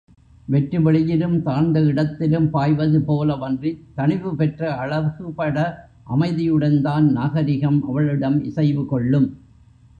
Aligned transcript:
வெற்று 0.45 0.81
வெளியிலும், 0.81 1.43
தாழ்ந்த 1.43 1.79
இடத்திலும் 1.81 2.49
பாய்வது 2.49 2.99
போலவன்றித் 2.99 3.83
தணிவு 3.97 4.33
பெற்ற, 4.35 4.71
அழகுபட, 4.75 5.89
அமைதியுடன்தான் 6.15 7.11
நாகரிகம் 7.11 7.81
அவளிடம் 7.87 8.43
இசைவு 8.43 8.85
கொள்ளும். 8.85 9.29